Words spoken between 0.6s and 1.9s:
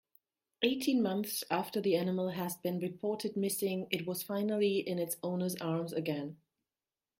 Eighteen months after